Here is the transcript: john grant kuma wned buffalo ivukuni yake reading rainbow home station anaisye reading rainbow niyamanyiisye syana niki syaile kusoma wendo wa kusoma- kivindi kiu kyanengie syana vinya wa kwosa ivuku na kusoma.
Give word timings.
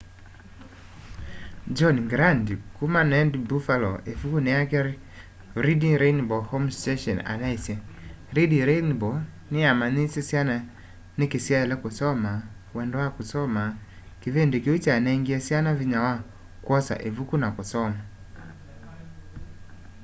john 1.75 1.97
grant 2.11 2.47
kuma 2.77 2.99
wned 3.11 3.33
buffalo 3.49 3.91
ivukuni 4.11 4.49
yake 4.57 4.77
reading 5.65 5.95
rainbow 6.03 6.41
home 6.51 6.69
station 6.79 7.17
anaisye 7.31 7.75
reading 8.35 8.63
rainbow 8.71 9.13
niyamanyiisye 9.51 10.21
syana 10.29 10.55
niki 11.17 11.39
syaile 11.45 11.75
kusoma 11.83 12.31
wendo 12.75 12.95
wa 13.03 13.09
kusoma- 13.17 13.63
kivindi 14.21 14.55
kiu 14.63 14.75
kyanengie 14.83 15.37
syana 15.47 15.69
vinya 15.79 15.99
wa 16.05 16.13
kwosa 16.65 16.93
ivuku 17.09 17.35
na 17.41 17.49
kusoma. 17.57 18.01